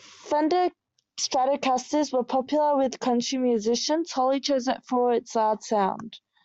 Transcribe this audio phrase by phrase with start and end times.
[0.00, 0.70] Fender
[1.20, 6.18] Stratocasters were popular with country musicians; Holly chose it for its loud sound.